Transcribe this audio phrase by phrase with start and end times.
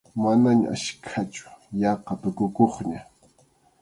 [0.23, 1.45] Manaña achkachu,
[1.81, 2.99] yaqa tukukuqña.